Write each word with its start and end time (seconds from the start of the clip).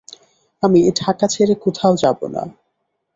আমি 0.63 0.79
ঢাকা 0.99 1.25
ছেড়ে 1.27 1.53
কোথাও 1.55 1.93
যাব 1.95 2.19
না। 2.27 2.43